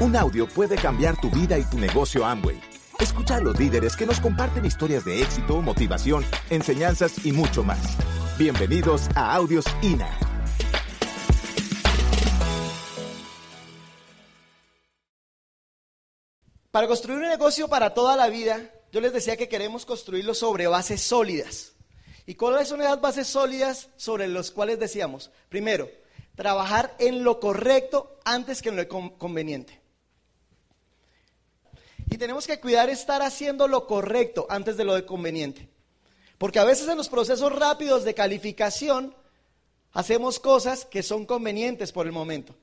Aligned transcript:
Un 0.00 0.16
audio 0.16 0.48
puede 0.48 0.76
cambiar 0.76 1.20
tu 1.20 1.28
vida 1.28 1.58
y 1.58 1.64
tu 1.64 1.78
negocio 1.78 2.24
Amway. 2.24 2.58
Escucha 2.98 3.36
a 3.36 3.40
los 3.40 3.58
líderes 3.58 3.96
que 3.96 4.06
nos 4.06 4.18
comparten 4.18 4.64
historias 4.64 5.04
de 5.04 5.20
éxito, 5.20 5.60
motivación, 5.60 6.24
enseñanzas 6.48 7.26
y 7.26 7.32
mucho 7.32 7.62
más. 7.62 7.98
Bienvenidos 8.38 9.10
a 9.14 9.34
Audios 9.34 9.66
INA. 9.82 10.08
Para 16.70 16.86
construir 16.86 17.18
un 17.18 17.28
negocio 17.28 17.68
para 17.68 17.92
toda 17.92 18.16
la 18.16 18.30
vida, 18.30 18.70
yo 18.92 19.02
les 19.02 19.12
decía 19.12 19.36
que 19.36 19.50
queremos 19.50 19.84
construirlo 19.84 20.32
sobre 20.32 20.66
bases 20.66 21.02
sólidas. 21.02 21.74
¿Y 22.24 22.36
cuáles 22.36 22.68
son 22.68 22.80
esas 22.80 23.02
bases 23.02 23.26
sólidas 23.26 23.90
sobre 23.98 24.28
las 24.28 24.50
cuales 24.50 24.78
decíamos? 24.78 25.30
Primero, 25.50 25.90
trabajar 26.36 26.96
en 26.98 27.22
lo 27.22 27.38
correcto 27.38 28.18
antes 28.24 28.62
que 28.62 28.70
en 28.70 28.76
lo 28.76 28.88
conveniente. 28.88 29.79
Tenemos 32.20 32.46
que 32.46 32.60
cuidar 32.60 32.90
estar 32.90 33.22
haciendo 33.22 33.66
lo 33.66 33.86
correcto 33.86 34.44
antes 34.50 34.76
de 34.76 34.84
lo 34.84 35.06
conveniente. 35.06 35.70
Porque 36.36 36.58
a 36.58 36.64
veces 36.64 36.86
en 36.86 36.98
los 36.98 37.08
procesos 37.08 37.50
rápidos 37.50 38.04
de 38.04 38.12
calificación 38.12 39.14
hacemos 39.94 40.38
cosas 40.38 40.84
que 40.84 41.02
son 41.02 41.24
convenientes 41.24 41.92
por 41.92 42.04
el 42.04 42.12
momento, 42.12 42.54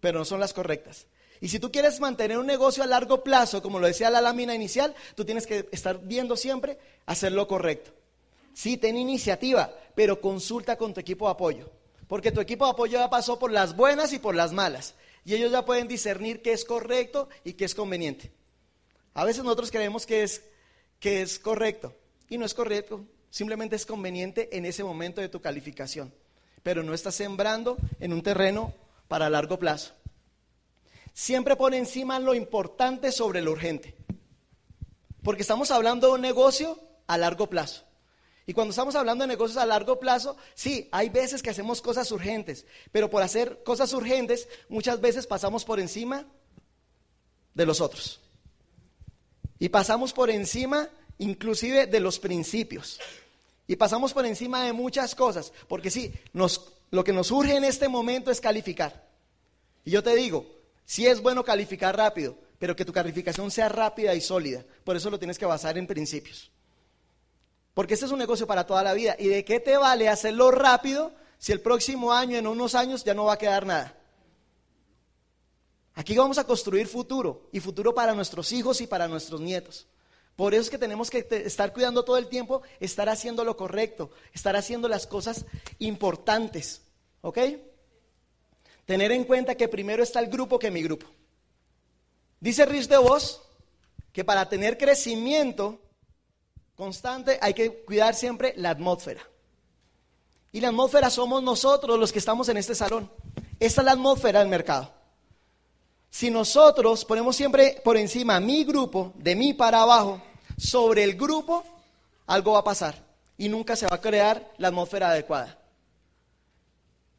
pero 0.00 0.18
no 0.18 0.24
son 0.24 0.40
las 0.40 0.52
correctas. 0.52 1.06
Y 1.40 1.46
si 1.46 1.60
tú 1.60 1.70
quieres 1.70 2.00
mantener 2.00 2.38
un 2.38 2.46
negocio 2.46 2.82
a 2.82 2.88
largo 2.88 3.22
plazo, 3.22 3.62
como 3.62 3.78
lo 3.78 3.86
decía 3.86 4.10
la 4.10 4.20
lámina 4.20 4.52
inicial, 4.52 4.96
tú 5.14 5.24
tienes 5.24 5.46
que 5.46 5.68
estar 5.70 6.00
viendo 6.00 6.36
siempre 6.36 6.76
hacer 7.06 7.30
lo 7.30 7.46
correcto. 7.46 7.92
Sí, 8.52 8.78
ten 8.78 8.96
iniciativa, 8.96 9.72
pero 9.94 10.20
consulta 10.20 10.76
con 10.76 10.92
tu 10.92 10.98
equipo 10.98 11.26
de 11.26 11.34
apoyo. 11.34 11.70
Porque 12.08 12.32
tu 12.32 12.40
equipo 12.40 12.64
de 12.64 12.72
apoyo 12.72 12.98
ya 12.98 13.10
pasó 13.10 13.38
por 13.38 13.52
las 13.52 13.76
buenas 13.76 14.12
y 14.12 14.18
por 14.18 14.34
las 14.34 14.50
malas. 14.50 14.96
Y 15.24 15.34
ellos 15.34 15.52
ya 15.52 15.64
pueden 15.64 15.86
discernir 15.86 16.42
qué 16.42 16.52
es 16.52 16.64
correcto 16.64 17.28
y 17.44 17.52
qué 17.52 17.64
es 17.64 17.76
conveniente. 17.76 18.32
A 19.14 19.24
veces 19.24 19.44
nosotros 19.44 19.70
creemos 19.70 20.06
que 20.06 20.24
es, 20.24 20.42
que 20.98 21.22
es 21.22 21.38
correcto 21.38 21.94
y 22.28 22.36
no 22.36 22.44
es 22.44 22.52
correcto. 22.52 23.04
Simplemente 23.30 23.76
es 23.76 23.86
conveniente 23.86 24.56
en 24.56 24.64
ese 24.64 24.84
momento 24.84 25.20
de 25.20 25.28
tu 25.28 25.40
calificación. 25.40 26.12
Pero 26.62 26.82
no 26.82 26.94
estás 26.94 27.14
sembrando 27.14 27.76
en 28.00 28.12
un 28.12 28.22
terreno 28.22 28.74
para 29.08 29.30
largo 29.30 29.58
plazo. 29.58 29.92
Siempre 31.12 31.56
pone 31.56 31.78
encima 31.78 32.18
lo 32.18 32.34
importante 32.34 33.12
sobre 33.12 33.40
lo 33.40 33.52
urgente. 33.52 33.94
Porque 35.22 35.42
estamos 35.42 35.70
hablando 35.70 36.08
de 36.08 36.14
un 36.14 36.20
negocio 36.20 36.80
a 37.06 37.16
largo 37.16 37.48
plazo. 37.48 37.84
Y 38.46 38.52
cuando 38.52 38.70
estamos 38.70 38.94
hablando 38.94 39.22
de 39.22 39.28
negocios 39.28 39.56
a 39.56 39.64
largo 39.64 39.98
plazo, 39.98 40.36
sí, 40.54 40.88
hay 40.92 41.08
veces 41.08 41.42
que 41.42 41.50
hacemos 41.50 41.80
cosas 41.80 42.10
urgentes, 42.12 42.66
pero 42.92 43.08
por 43.08 43.22
hacer 43.22 43.62
cosas 43.64 43.92
urgentes 43.94 44.48
muchas 44.68 45.00
veces 45.00 45.26
pasamos 45.26 45.64
por 45.64 45.80
encima 45.80 46.26
de 47.54 47.64
los 47.64 47.80
otros. 47.80 48.20
Y 49.58 49.68
pasamos 49.68 50.12
por 50.12 50.30
encima 50.30 50.88
inclusive 51.18 51.86
de 51.86 52.00
los 52.00 52.18
principios. 52.18 53.00
Y 53.66 53.76
pasamos 53.76 54.12
por 54.12 54.26
encima 54.26 54.64
de 54.64 54.72
muchas 54.72 55.14
cosas, 55.14 55.52
porque 55.68 55.90
sí, 55.90 56.12
nos, 56.32 56.72
lo 56.90 57.02
que 57.02 57.12
nos 57.12 57.30
urge 57.30 57.56
en 57.56 57.64
este 57.64 57.88
momento 57.88 58.30
es 58.30 58.40
calificar. 58.40 59.08
Y 59.84 59.90
yo 59.90 60.02
te 60.02 60.14
digo, 60.14 60.46
sí 60.84 61.06
es 61.06 61.22
bueno 61.22 61.44
calificar 61.44 61.96
rápido, 61.96 62.36
pero 62.58 62.76
que 62.76 62.84
tu 62.84 62.92
calificación 62.92 63.50
sea 63.50 63.68
rápida 63.68 64.14
y 64.14 64.20
sólida. 64.20 64.64
Por 64.84 64.96
eso 64.96 65.10
lo 65.10 65.18
tienes 65.18 65.38
que 65.38 65.46
basar 65.46 65.78
en 65.78 65.86
principios. 65.86 66.50
Porque 67.72 67.94
este 67.94 68.06
es 68.06 68.12
un 68.12 68.18
negocio 68.18 68.46
para 68.46 68.66
toda 68.66 68.82
la 68.82 68.92
vida. 68.92 69.16
¿Y 69.18 69.28
de 69.28 69.44
qué 69.44 69.60
te 69.60 69.76
vale 69.76 70.08
hacerlo 70.08 70.50
rápido 70.50 71.12
si 71.38 71.52
el 71.52 71.60
próximo 71.60 72.12
año, 72.12 72.38
en 72.38 72.46
unos 72.46 72.74
años, 72.74 73.02
ya 73.02 73.14
no 73.14 73.24
va 73.24 73.34
a 73.34 73.38
quedar 73.38 73.66
nada? 73.66 73.96
Aquí 76.04 76.18
vamos 76.18 76.36
a 76.36 76.44
construir 76.44 76.86
futuro 76.86 77.48
y 77.50 77.60
futuro 77.60 77.94
para 77.94 78.12
nuestros 78.12 78.52
hijos 78.52 78.82
y 78.82 78.86
para 78.86 79.08
nuestros 79.08 79.40
nietos. 79.40 79.86
Por 80.36 80.52
eso 80.52 80.64
es 80.64 80.68
que 80.68 80.76
tenemos 80.76 81.08
que 81.08 81.26
estar 81.30 81.72
cuidando 81.72 82.04
todo 82.04 82.18
el 82.18 82.28
tiempo, 82.28 82.60
estar 82.78 83.08
haciendo 83.08 83.42
lo 83.42 83.56
correcto, 83.56 84.10
estar 84.34 84.54
haciendo 84.54 84.86
las 84.86 85.06
cosas 85.06 85.46
importantes. 85.78 86.82
¿Ok? 87.22 87.38
Tener 88.84 89.12
en 89.12 89.24
cuenta 89.24 89.54
que 89.54 89.66
primero 89.66 90.02
está 90.02 90.20
el 90.20 90.26
grupo 90.26 90.58
que 90.58 90.70
mi 90.70 90.82
grupo. 90.82 91.06
Dice 92.38 92.66
Rich 92.66 92.88
de 92.88 92.98
Vos 92.98 93.40
que 94.12 94.24
para 94.24 94.46
tener 94.46 94.76
crecimiento 94.76 95.80
constante, 96.74 97.38
hay 97.40 97.54
que 97.54 97.82
cuidar 97.82 98.14
siempre 98.14 98.52
la 98.58 98.68
atmósfera. 98.68 99.22
Y 100.52 100.60
la 100.60 100.68
atmósfera 100.68 101.08
somos 101.08 101.42
nosotros 101.42 101.98
los 101.98 102.12
que 102.12 102.18
estamos 102.18 102.50
en 102.50 102.58
este 102.58 102.74
salón. 102.74 103.10
Esta 103.58 103.80
es 103.80 103.84
la 103.86 103.92
atmósfera 103.92 104.40
del 104.40 104.48
mercado. 104.48 104.93
Si 106.14 106.30
nosotros 106.30 107.04
ponemos 107.04 107.34
siempre 107.34 107.82
por 107.82 107.96
encima 107.96 108.38
mi 108.38 108.62
grupo, 108.62 109.12
de 109.16 109.34
mí 109.34 109.52
para 109.52 109.82
abajo, 109.82 110.22
sobre 110.56 111.02
el 111.02 111.16
grupo, 111.16 111.64
algo 112.28 112.52
va 112.52 112.60
a 112.60 112.64
pasar 112.64 113.04
y 113.36 113.48
nunca 113.48 113.74
se 113.74 113.88
va 113.88 113.96
a 113.96 114.00
crear 114.00 114.48
la 114.58 114.68
atmósfera 114.68 115.10
adecuada. 115.10 115.58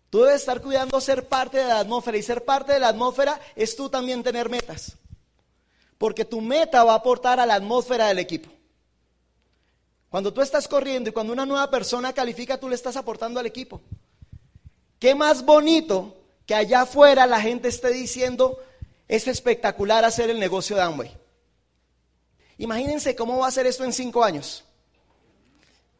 Tú 0.09 0.21
debes 0.21 0.39
estar 0.39 0.61
cuidando 0.61 1.01
ser 1.01 1.27
parte 1.27 1.57
de 1.57 1.65
la 1.65 1.79
atmósfera 1.79 2.17
y 2.17 2.23
ser 2.23 2.45
parte 2.45 2.71
de 2.71 2.79
la 2.79 2.87
atmósfera 2.87 3.37
es 3.57 3.75
tú 3.75 3.89
también 3.89 4.23
tener 4.23 4.49
metas. 4.49 4.95
Porque 5.97 6.23
tu 6.23 6.39
meta 6.39 6.85
va 6.85 6.93
a 6.93 6.99
aportar 6.99 7.41
a 7.41 7.45
la 7.45 7.55
atmósfera 7.55 8.07
del 8.07 8.19
equipo. 8.19 8.49
Cuando 10.09 10.31
tú 10.31 10.39
estás 10.39 10.69
corriendo 10.69 11.09
y 11.09 11.13
cuando 11.13 11.33
una 11.33 11.45
nueva 11.45 11.69
persona 11.69 12.13
califica, 12.13 12.57
tú 12.57 12.69
le 12.69 12.75
estás 12.75 12.95
aportando 12.95 13.41
al 13.41 13.45
equipo. 13.45 13.81
¿Qué 14.99 15.13
más 15.15 15.43
bonito 15.43 16.15
que 16.45 16.55
allá 16.55 16.83
afuera 16.83 17.27
la 17.27 17.41
gente 17.41 17.67
esté 17.67 17.89
diciendo, 17.89 18.57
es 19.07 19.27
espectacular 19.27 20.03
hacer 20.03 20.29
el 20.29 20.39
negocio 20.39 20.75
de 20.75 20.81
Amway? 20.81 21.17
Imagínense 22.57 23.15
cómo 23.15 23.39
va 23.39 23.47
a 23.47 23.51
ser 23.51 23.67
esto 23.67 23.83
en 23.83 23.93
cinco 23.93 24.23
años. 24.23 24.63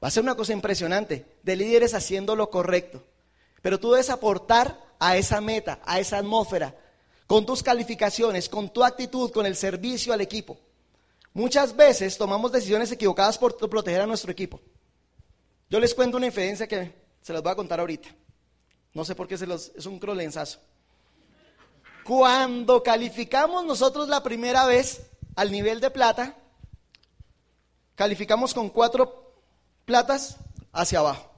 Va 0.03 0.07
a 0.07 0.11
ser 0.11 0.23
una 0.23 0.35
cosa 0.35 0.53
impresionante, 0.53 1.25
de 1.44 1.55
líderes 1.55 1.94
haciendo 1.94 2.35
lo 2.35 2.49
correcto. 2.49 3.03
Pero 3.61 3.79
tú 3.79 3.91
debes 3.91 4.09
aportar 4.09 4.79
a 4.99 5.17
esa 5.17 5.41
meta, 5.41 5.79
a 5.85 5.99
esa 5.99 6.17
atmósfera, 6.17 6.75
con 7.27 7.45
tus 7.45 7.63
calificaciones, 7.63 8.47
con 8.47 8.69
tu 8.71 8.83
actitud, 8.83 9.31
con 9.31 9.45
el 9.45 9.55
servicio 9.55 10.13
al 10.13 10.21
equipo. 10.21 10.57
Muchas 11.33 11.75
veces 11.75 12.17
tomamos 12.17 12.51
decisiones 12.51 12.91
equivocadas 12.91 13.38
por 13.38 13.57
proteger 13.57 14.01
a 14.01 14.07
nuestro 14.07 14.31
equipo. 14.31 14.61
Yo 15.69 15.79
les 15.79 15.94
cuento 15.94 16.17
una 16.17 16.27
infidencia 16.27 16.67
que 16.67 16.94
se 17.21 17.33
las 17.33 17.41
voy 17.41 17.51
a 17.51 17.55
contar 17.55 17.79
ahorita. 17.79 18.07
No 18.94 19.03
sé 19.03 19.15
por 19.15 19.27
qué 19.27 19.38
se 19.38 19.47
los, 19.47 19.71
es 19.75 19.85
un 19.85 19.99
crolensazo. 19.99 20.59
Cuando 22.05 22.83
calificamos 22.83 23.66
nosotros 23.66 24.07
la 24.07 24.21
primera 24.21 24.67
vez 24.67 25.01
al 25.35 25.51
nivel 25.51 25.79
de 25.81 25.89
plata, 25.89 26.38
calificamos 27.95 28.53
con 28.53 28.69
cuatro 28.69 29.33
platas 29.85 30.38
hacia 30.71 30.99
abajo 30.99 31.31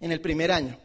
en 0.00 0.12
el 0.12 0.22
primer 0.22 0.50
año. 0.50 0.78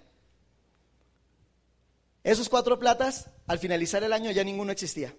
Esos 2.22 2.50
cuatro 2.50 2.78
platas, 2.78 3.30
al 3.48 3.60
finalizar 3.60 4.04
el 4.04 4.12
año 4.12 4.30
ya 4.30 4.44
ninguno 4.44 4.74
existía. 4.74 5.16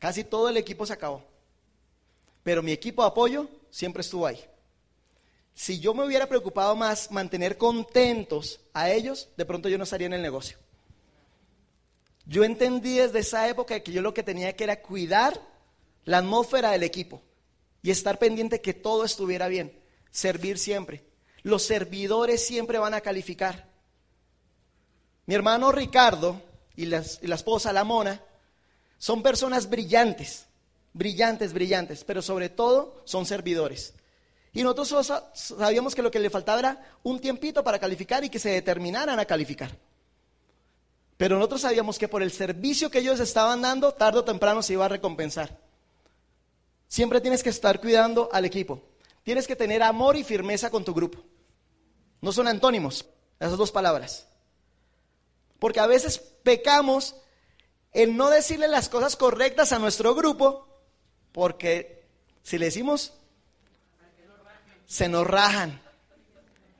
Casi 0.00 0.24
todo 0.24 0.48
el 0.48 0.56
equipo 0.56 0.84
se 0.84 0.94
acabó. 0.94 1.22
Pero 2.42 2.64
mi 2.64 2.72
equipo 2.72 3.02
de 3.02 3.08
apoyo 3.10 3.48
siempre 3.70 4.00
estuvo 4.00 4.26
ahí. 4.26 4.44
Si 5.54 5.78
yo 5.78 5.94
me 5.94 6.04
hubiera 6.04 6.28
preocupado 6.28 6.74
más 6.74 7.12
mantener 7.12 7.56
contentos 7.56 8.58
a 8.74 8.90
ellos, 8.90 9.28
de 9.36 9.44
pronto 9.44 9.68
yo 9.68 9.78
no 9.78 9.84
estaría 9.84 10.08
en 10.08 10.14
el 10.14 10.22
negocio. 10.22 10.58
Yo 12.30 12.44
entendí 12.44 12.98
desde 12.98 13.18
esa 13.18 13.48
época 13.48 13.80
que 13.80 13.90
yo 13.90 14.02
lo 14.02 14.14
que 14.14 14.22
tenía 14.22 14.54
que 14.54 14.62
era 14.62 14.80
cuidar 14.80 15.40
la 16.04 16.18
atmósfera 16.18 16.70
del 16.70 16.84
equipo 16.84 17.20
y 17.82 17.90
estar 17.90 18.18
pendiente 18.18 18.60
que 18.60 18.72
todo 18.72 19.04
estuviera 19.04 19.48
bien, 19.48 19.76
servir 20.12 20.56
siempre. 20.56 21.04
Los 21.42 21.64
servidores 21.64 22.46
siempre 22.46 22.78
van 22.78 22.94
a 22.94 23.00
calificar. 23.00 23.66
Mi 25.26 25.34
hermano 25.34 25.72
Ricardo 25.72 26.40
y 26.76 26.84
y 26.84 26.86
la 26.86 27.34
esposa, 27.34 27.72
la 27.72 27.82
Mona, 27.82 28.22
son 28.96 29.22
personas 29.22 29.68
brillantes 29.68 30.46
brillantes, 30.92 31.52
brillantes, 31.52 32.04
pero 32.04 32.22
sobre 32.22 32.48
todo 32.48 33.02
son 33.04 33.26
servidores. 33.26 33.94
Y 34.52 34.62
nosotros 34.62 35.12
sabíamos 35.34 35.94
que 35.94 36.02
lo 36.02 36.10
que 36.10 36.18
le 36.18 36.30
faltaba 36.30 36.58
era 36.58 36.96
un 37.02 37.20
tiempito 37.20 37.62
para 37.62 37.78
calificar 37.78 38.24
y 38.24 38.30
que 38.30 38.38
se 38.38 38.50
determinaran 38.50 39.18
a 39.20 39.24
calificar. 39.24 39.70
Pero 41.20 41.36
nosotros 41.36 41.60
sabíamos 41.60 41.98
que 41.98 42.08
por 42.08 42.22
el 42.22 42.32
servicio 42.32 42.90
que 42.90 43.00
ellos 43.00 43.20
estaban 43.20 43.60
dando, 43.60 43.92
tarde 43.92 44.20
o 44.20 44.24
temprano 44.24 44.62
se 44.62 44.72
iba 44.72 44.86
a 44.86 44.88
recompensar. 44.88 45.54
Siempre 46.88 47.20
tienes 47.20 47.42
que 47.42 47.50
estar 47.50 47.78
cuidando 47.78 48.30
al 48.32 48.46
equipo. 48.46 48.80
Tienes 49.22 49.46
que 49.46 49.54
tener 49.54 49.82
amor 49.82 50.16
y 50.16 50.24
firmeza 50.24 50.70
con 50.70 50.82
tu 50.82 50.94
grupo. 50.94 51.22
No 52.22 52.32
son 52.32 52.48
antónimos, 52.48 53.04
esas 53.38 53.58
dos 53.58 53.70
palabras. 53.70 54.28
Porque 55.58 55.78
a 55.80 55.86
veces 55.86 56.18
pecamos 56.42 57.14
en 57.92 58.16
no 58.16 58.30
decirle 58.30 58.66
las 58.66 58.88
cosas 58.88 59.14
correctas 59.14 59.72
a 59.74 59.78
nuestro 59.78 60.14
grupo 60.14 60.68
porque 61.32 62.02
si 62.42 62.56
le 62.56 62.64
decimos, 62.64 63.12
se 64.86 65.06
nos 65.10 65.26
rajan. 65.26 65.82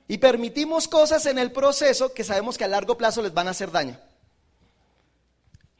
Y 0.07 0.17
permitimos 0.17 0.87
cosas 0.87 1.27
en 1.27 1.37
el 1.37 1.51
proceso 1.51 2.11
que 2.11 2.23
sabemos 2.23 2.57
que 2.57 2.63
a 2.63 2.67
largo 2.67 2.97
plazo 2.97 3.21
les 3.21 3.35
van 3.35 3.47
a 3.47 3.51
hacer 3.51 3.69
daño. 3.69 3.99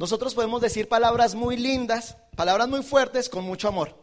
Nosotros 0.01 0.33
podemos 0.33 0.59
decir 0.62 0.89
palabras 0.89 1.36
muy 1.36 1.56
lindas, 1.57 2.18
palabras 2.36 2.68
muy 2.68 2.81
fuertes 2.81 3.30
con 3.30 3.44
mucho 3.44 3.68
amor. 3.68 3.95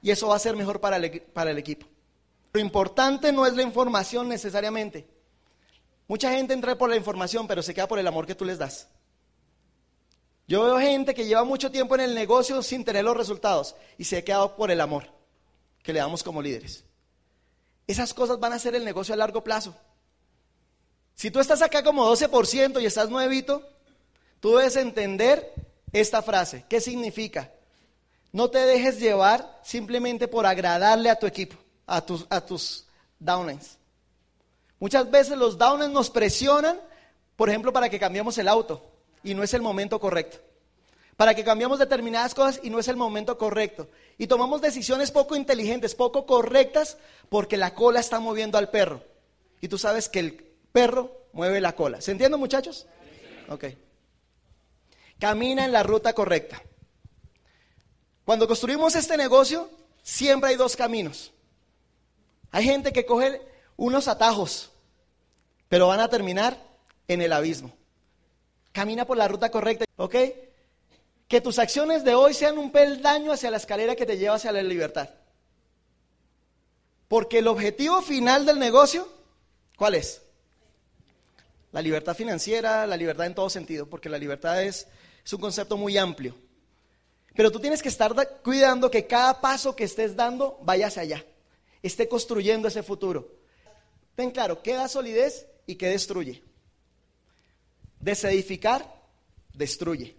Y 0.00 0.10
eso 0.10 0.28
va 0.28 0.36
a 0.36 0.38
ser 0.38 0.56
mejor 0.56 0.80
para 0.80 0.96
el, 0.96 1.58
equipo. 1.58 1.86
Lo 2.54 2.58
importante 2.58 3.32
no 3.32 3.44
es 3.44 3.54
la 3.54 3.62
información 3.62 4.30
necesariamente. 4.30 5.06
Mucha 6.08 6.30
gente 6.30 6.54
entra 6.54 6.78
por 6.78 6.88
la 6.88 6.96
información, 6.96 7.46
pero 7.46 7.60
se 7.60 7.74
queda 7.74 7.86
por 7.86 7.98
el 7.98 8.06
amor 8.06 8.26
que 8.26 8.34
tú 8.34 8.46
les 8.46 8.56
das. 8.56 8.88
Yo 10.48 10.62
veo 10.64 10.78
gente 10.78 11.12
que 11.12 11.26
lleva 11.26 11.44
mucho 11.44 11.70
tiempo 11.70 11.96
en 11.96 12.00
el 12.00 12.14
negocio 12.14 12.62
sin 12.62 12.82
tener 12.82 13.04
los 13.04 13.14
resultados 13.14 13.76
y 13.98 14.04
se 14.04 14.16
ha 14.16 14.24
quedado 14.24 14.56
por 14.56 14.70
el 14.70 14.80
amor 14.80 15.04
que 15.82 15.92
le 15.92 15.98
damos 15.98 16.22
como 16.22 16.40
líderes. 16.40 16.82
Esas 17.86 18.14
cosas 18.14 18.40
van 18.40 18.54
a 18.54 18.58
ser 18.58 18.74
el 18.74 18.86
negocio 18.86 19.12
a 19.12 19.18
largo 19.18 19.44
plazo. 19.44 19.76
Si 21.14 21.30
tú 21.30 21.40
estás 21.40 21.60
acá 21.60 21.84
como 21.84 22.10
12% 22.10 22.80
y 22.80 22.86
estás 22.86 23.10
nuevito, 23.10 23.75
tú 24.40 24.56
debes 24.56 24.76
entender 24.76 25.52
esta 25.92 26.22
frase. 26.22 26.64
¿Qué 26.68 26.80
significa? 26.80 27.50
No 28.32 28.50
te 28.50 28.58
dejes 28.58 29.00
llevar 29.00 29.60
simplemente 29.62 30.28
por 30.28 30.46
agradarle 30.46 31.10
a 31.10 31.18
tu 31.18 31.26
equipo, 31.26 31.56
a 31.86 32.04
tus, 32.04 32.26
a 32.28 32.40
tus 32.40 32.86
downlines. 33.18 33.78
Muchas 34.78 35.10
veces 35.10 35.38
los 35.38 35.56
downlines 35.56 35.94
nos 35.94 36.10
presionan, 36.10 36.78
por 37.34 37.48
ejemplo, 37.48 37.72
para 37.72 37.88
que 37.88 37.98
cambiemos 37.98 38.36
el 38.38 38.48
auto 38.48 38.82
y 39.22 39.34
no 39.34 39.42
es 39.42 39.54
el 39.54 39.62
momento 39.62 39.98
correcto. 39.98 40.38
Para 41.16 41.34
que 41.34 41.44
cambiemos 41.44 41.78
determinadas 41.78 42.34
cosas 42.34 42.60
y 42.62 42.68
no 42.68 42.78
es 42.78 42.88
el 42.88 42.96
momento 42.96 43.38
correcto. 43.38 43.88
Y 44.18 44.26
tomamos 44.26 44.60
decisiones 44.60 45.10
poco 45.10 45.34
inteligentes, 45.34 45.94
poco 45.94 46.26
correctas, 46.26 46.98
porque 47.30 47.56
la 47.56 47.72
cola 47.72 48.00
está 48.00 48.20
moviendo 48.20 48.58
al 48.58 48.68
perro. 48.68 49.02
Y 49.62 49.68
tú 49.68 49.78
sabes 49.78 50.10
que 50.10 50.18
el 50.18 50.34
perro 50.72 51.10
mueve 51.32 51.62
la 51.62 51.74
cola. 51.74 52.02
¿Se 52.02 52.12
entiende, 52.12 52.36
muchachos? 52.36 52.86
Ok. 53.48 53.64
Camina 55.18 55.64
en 55.64 55.72
la 55.72 55.82
ruta 55.82 56.12
correcta. 56.12 56.62
Cuando 58.24 58.46
construimos 58.46 58.94
este 58.96 59.16
negocio, 59.16 59.70
siempre 60.02 60.50
hay 60.50 60.56
dos 60.56 60.76
caminos. 60.76 61.32
Hay 62.50 62.64
gente 62.64 62.92
que 62.92 63.06
coge 63.06 63.40
unos 63.76 64.08
atajos, 64.08 64.70
pero 65.68 65.88
van 65.88 66.00
a 66.00 66.08
terminar 66.08 66.58
en 67.08 67.22
el 67.22 67.32
abismo. 67.32 67.72
Camina 68.72 69.06
por 69.06 69.16
la 69.16 69.28
ruta 69.28 69.50
correcta, 69.50 69.84
¿ok? 69.96 70.14
Que 71.28 71.40
tus 71.40 71.58
acciones 71.58 72.04
de 72.04 72.14
hoy 72.14 72.34
sean 72.34 72.58
un 72.58 72.70
peldaño 72.72 73.32
hacia 73.32 73.50
la 73.50 73.56
escalera 73.56 73.96
que 73.96 74.06
te 74.06 74.18
lleva 74.18 74.36
hacia 74.36 74.52
la 74.52 74.62
libertad. 74.62 75.08
Porque 77.08 77.38
el 77.38 77.48
objetivo 77.48 78.02
final 78.02 78.44
del 78.44 78.58
negocio, 78.58 79.08
¿cuál 79.76 79.94
es? 79.94 80.22
La 81.72 81.80
libertad 81.82 82.14
financiera, 82.14 82.86
la 82.86 82.96
libertad 82.96 83.26
en 83.26 83.34
todo 83.34 83.50
sentido, 83.50 83.86
porque 83.86 84.08
la 84.08 84.18
libertad 84.18 84.62
es, 84.62 84.88
es 85.26 85.32
un 85.32 85.40
concepto 85.40 85.76
muy 85.76 85.98
amplio. 85.98 86.36
Pero 87.34 87.50
tú 87.50 87.58
tienes 87.58 87.82
que 87.82 87.88
estar 87.88 88.14
cuidando 88.44 88.88
que 88.88 89.08
cada 89.08 89.40
paso 89.40 89.74
que 89.74 89.82
estés 89.82 90.14
dando 90.14 90.56
vaya 90.62 90.86
hacia 90.86 91.02
allá, 91.02 91.26
esté 91.82 92.08
construyendo 92.08 92.68
ese 92.68 92.84
futuro. 92.84 93.34
Ten 94.14 94.30
claro, 94.30 94.62
¿qué 94.62 94.74
da 94.74 94.86
solidez 94.86 95.48
y 95.66 95.74
qué 95.74 95.88
destruye? 95.88 96.44
Desedificar, 97.98 99.02
destruye. 99.52 100.14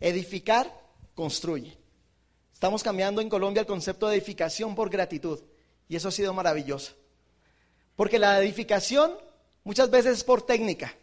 Edificar, 0.00 0.76
construye. 1.14 1.78
Estamos 2.52 2.82
cambiando 2.82 3.20
en 3.20 3.28
Colombia 3.28 3.60
el 3.60 3.66
concepto 3.66 4.08
de 4.08 4.16
edificación 4.16 4.74
por 4.74 4.90
gratitud. 4.90 5.40
Y 5.88 5.94
eso 5.94 6.08
ha 6.08 6.12
sido 6.12 6.34
maravilloso. 6.34 6.94
Porque 7.94 8.18
la 8.18 8.40
edificación 8.40 9.12
muchas 9.62 9.88
veces 9.88 10.18
es 10.18 10.24
por 10.24 10.42
técnica. 10.42 10.96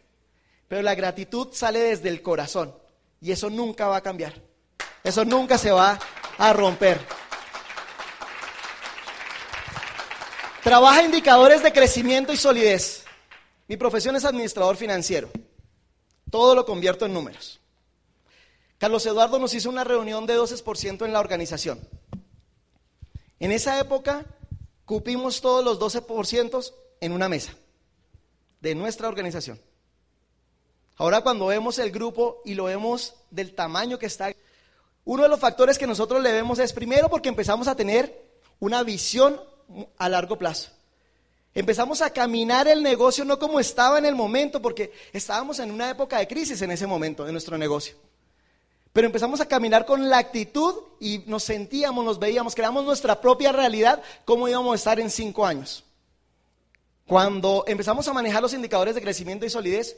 Pero 0.70 0.82
la 0.82 0.94
gratitud 0.94 1.48
sale 1.50 1.80
desde 1.80 2.08
el 2.10 2.22
corazón. 2.22 2.72
Y 3.20 3.32
eso 3.32 3.50
nunca 3.50 3.88
va 3.88 3.96
a 3.96 4.02
cambiar. 4.02 4.40
Eso 5.02 5.24
nunca 5.24 5.58
se 5.58 5.72
va 5.72 5.98
a 6.38 6.52
romper. 6.52 7.00
Trabaja 10.62 11.02
indicadores 11.02 11.64
de 11.64 11.72
crecimiento 11.72 12.32
y 12.32 12.36
solidez. 12.36 13.02
Mi 13.66 13.76
profesión 13.76 14.14
es 14.14 14.24
administrador 14.24 14.76
financiero. 14.76 15.28
Todo 16.30 16.54
lo 16.54 16.64
convierto 16.64 17.04
en 17.04 17.14
números. 17.14 17.58
Carlos 18.78 19.04
Eduardo 19.06 19.40
nos 19.40 19.52
hizo 19.54 19.70
una 19.70 19.82
reunión 19.82 20.24
de 20.24 20.38
12% 20.38 21.04
en 21.04 21.12
la 21.12 21.18
organización. 21.18 21.80
En 23.40 23.50
esa 23.50 23.80
época 23.80 24.24
cupimos 24.84 25.40
todos 25.40 25.64
los 25.64 25.80
12% 25.80 26.72
en 27.00 27.10
una 27.10 27.28
mesa 27.28 27.54
de 28.60 28.76
nuestra 28.76 29.08
organización. 29.08 29.60
Ahora 31.00 31.22
cuando 31.22 31.46
vemos 31.46 31.78
el 31.78 31.90
grupo 31.90 32.42
y 32.44 32.52
lo 32.52 32.64
vemos 32.64 33.14
del 33.30 33.54
tamaño 33.54 33.98
que 33.98 34.04
está, 34.04 34.34
uno 35.06 35.22
de 35.22 35.30
los 35.30 35.40
factores 35.40 35.78
que 35.78 35.86
nosotros 35.86 36.22
le 36.22 36.30
vemos 36.30 36.58
es 36.58 36.74
primero 36.74 37.08
porque 37.08 37.30
empezamos 37.30 37.68
a 37.68 37.74
tener 37.74 38.22
una 38.58 38.82
visión 38.82 39.40
a 39.96 40.10
largo 40.10 40.36
plazo. 40.36 40.68
Empezamos 41.54 42.02
a 42.02 42.10
caminar 42.10 42.68
el 42.68 42.82
negocio 42.82 43.24
no 43.24 43.38
como 43.38 43.58
estaba 43.58 43.96
en 43.96 44.04
el 44.04 44.14
momento, 44.14 44.60
porque 44.60 44.92
estábamos 45.14 45.58
en 45.60 45.70
una 45.70 45.88
época 45.88 46.18
de 46.18 46.28
crisis 46.28 46.60
en 46.60 46.70
ese 46.70 46.86
momento 46.86 47.24
de 47.24 47.32
nuestro 47.32 47.56
negocio. 47.56 47.94
Pero 48.92 49.06
empezamos 49.06 49.40
a 49.40 49.48
caminar 49.48 49.86
con 49.86 50.10
la 50.10 50.18
actitud 50.18 50.74
y 51.00 51.20
nos 51.26 51.44
sentíamos, 51.44 52.04
nos 52.04 52.18
veíamos, 52.18 52.54
creamos 52.54 52.84
nuestra 52.84 53.18
propia 53.22 53.52
realidad, 53.52 54.02
cómo 54.26 54.48
íbamos 54.48 54.72
a 54.72 54.76
estar 54.76 55.00
en 55.00 55.08
cinco 55.08 55.46
años. 55.46 55.82
Cuando 57.06 57.64
empezamos 57.66 58.06
a 58.06 58.12
manejar 58.12 58.42
los 58.42 58.52
indicadores 58.52 58.94
de 58.94 59.00
crecimiento 59.00 59.46
y 59.46 59.50
solidez, 59.50 59.96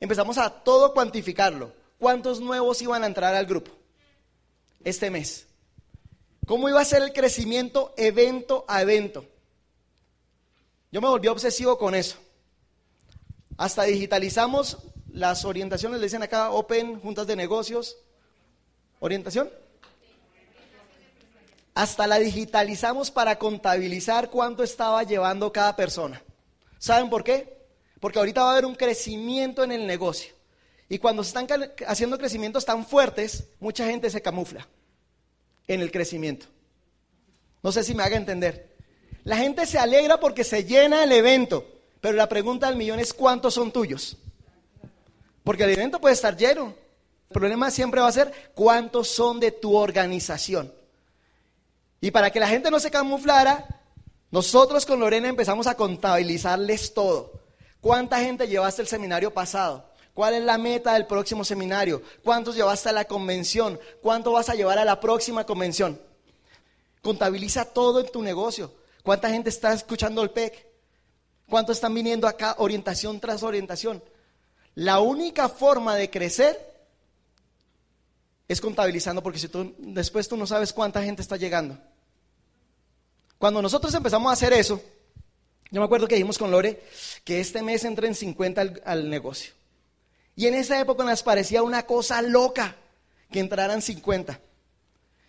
empezamos 0.00 0.38
a 0.38 0.50
todo 0.50 0.92
cuantificarlo. 0.92 1.72
¿Cuántos 1.98 2.40
nuevos 2.40 2.80
iban 2.82 3.02
a 3.02 3.06
entrar 3.06 3.34
al 3.34 3.46
grupo 3.46 3.72
este 4.84 5.10
mes? 5.10 5.46
¿Cómo 6.46 6.68
iba 6.68 6.80
a 6.80 6.84
ser 6.84 7.02
el 7.02 7.12
crecimiento 7.12 7.92
evento 7.96 8.64
a 8.68 8.80
evento? 8.82 9.24
Yo 10.90 11.00
me 11.02 11.08
volví 11.08 11.28
obsesivo 11.28 11.76
con 11.76 11.94
eso. 11.94 12.16
Hasta 13.58 13.82
digitalizamos 13.82 14.78
las 15.12 15.44
orientaciones, 15.44 15.98
le 15.98 16.06
dicen 16.06 16.22
acá 16.22 16.50
Open, 16.50 17.00
juntas 17.00 17.26
de 17.26 17.36
negocios. 17.36 17.96
¿Orientación? 19.00 19.50
Hasta 21.74 22.06
la 22.06 22.18
digitalizamos 22.18 23.10
para 23.10 23.38
contabilizar 23.38 24.30
cuánto 24.30 24.62
estaba 24.62 25.02
llevando 25.02 25.52
cada 25.52 25.76
persona. 25.76 26.22
¿Saben 26.78 27.10
por 27.10 27.24
qué? 27.24 27.57
Porque 28.00 28.18
ahorita 28.18 28.42
va 28.42 28.50
a 28.50 28.52
haber 28.52 28.66
un 28.66 28.74
crecimiento 28.74 29.64
en 29.64 29.72
el 29.72 29.86
negocio. 29.86 30.32
Y 30.88 30.98
cuando 30.98 31.22
se 31.22 31.28
están 31.28 31.46
haciendo 31.86 32.18
crecimientos 32.18 32.64
tan 32.64 32.86
fuertes, 32.86 33.44
mucha 33.60 33.86
gente 33.86 34.08
se 34.10 34.22
camufla 34.22 34.66
en 35.66 35.80
el 35.80 35.90
crecimiento. 35.90 36.46
No 37.62 37.72
sé 37.72 37.84
si 37.84 37.94
me 37.94 38.02
haga 38.02 38.16
entender. 38.16 38.76
La 39.24 39.36
gente 39.36 39.66
se 39.66 39.78
alegra 39.78 40.18
porque 40.20 40.44
se 40.44 40.64
llena 40.64 41.04
el 41.04 41.12
evento, 41.12 41.66
pero 42.00 42.16
la 42.16 42.28
pregunta 42.28 42.68
del 42.68 42.76
millón 42.76 43.00
es 43.00 43.12
¿cuántos 43.12 43.54
son 43.54 43.72
tuyos? 43.72 44.16
Porque 45.44 45.64
el 45.64 45.70
evento 45.70 46.00
puede 46.00 46.14
estar 46.14 46.36
lleno. 46.36 46.74
El 47.28 47.34
problema 47.34 47.70
siempre 47.70 48.00
va 48.00 48.08
a 48.08 48.12
ser 48.12 48.32
cuántos 48.54 49.08
son 49.08 49.38
de 49.40 49.52
tu 49.52 49.76
organización. 49.76 50.72
Y 52.00 52.10
para 52.10 52.30
que 52.30 52.40
la 52.40 52.48
gente 52.48 52.70
no 52.70 52.80
se 52.80 52.90
camuflara, 52.90 53.66
nosotros 54.30 54.86
con 54.86 55.00
Lorena 55.00 55.28
empezamos 55.28 55.66
a 55.66 55.74
contabilizarles 55.74 56.94
todo. 56.94 57.32
¿Cuánta 57.80 58.18
gente 58.20 58.48
llevaste 58.48 58.82
el 58.82 58.88
seminario 58.88 59.32
pasado? 59.32 59.88
¿Cuál 60.14 60.34
es 60.34 60.42
la 60.42 60.58
meta 60.58 60.94
del 60.94 61.06
próximo 61.06 61.44
seminario? 61.44 62.02
¿Cuántos 62.24 62.56
llevaste 62.56 62.88
a 62.88 62.92
la 62.92 63.04
convención? 63.04 63.78
¿Cuánto 64.02 64.32
vas 64.32 64.48
a 64.48 64.54
llevar 64.54 64.78
a 64.78 64.84
la 64.84 64.98
próxima 64.98 65.44
convención? 65.44 66.00
Contabiliza 67.02 67.64
todo 67.66 68.00
en 68.00 68.10
tu 68.10 68.20
negocio. 68.22 68.72
¿Cuánta 69.04 69.30
gente 69.30 69.48
está 69.48 69.72
escuchando 69.72 70.22
el 70.22 70.30
PEC? 70.30 70.66
¿Cuántos 71.48 71.76
están 71.76 71.94
viniendo 71.94 72.26
acá 72.26 72.56
orientación 72.58 73.20
tras 73.20 73.44
orientación? 73.44 74.02
La 74.74 74.98
única 74.98 75.48
forma 75.48 75.94
de 75.94 76.10
crecer 76.10 76.68
es 78.48 78.60
contabilizando, 78.60 79.22
porque 79.22 79.38
si 79.38 79.48
tú 79.48 79.74
después 79.78 80.28
tú 80.28 80.36
no 80.36 80.46
sabes 80.46 80.72
cuánta 80.72 81.02
gente 81.02 81.22
está 81.22 81.36
llegando. 81.36 81.78
Cuando 83.38 83.62
nosotros 83.62 83.94
empezamos 83.94 84.30
a 84.30 84.32
hacer 84.32 84.52
eso, 84.52 84.82
yo 85.70 85.80
me 85.80 85.84
acuerdo 85.84 86.08
que 86.08 86.14
dijimos 86.14 86.38
con 86.38 86.50
Lore 86.50 86.82
que 87.24 87.40
este 87.40 87.62
mes 87.62 87.84
entra 87.84 88.06
en 88.06 88.14
50 88.14 88.74
al, 88.84 89.10
negocio. 89.10 89.52
Y 90.34 90.46
en 90.46 90.54
esa 90.54 90.80
época 90.80 91.04
nos 91.04 91.22
parecía 91.22 91.62
una 91.62 91.84
cosa 91.84 92.22
loca 92.22 92.76
que 93.30 93.40
entraran 93.40 93.82
50. 93.82 94.40